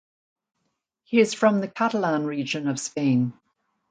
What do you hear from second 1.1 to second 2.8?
is from the Catalan region of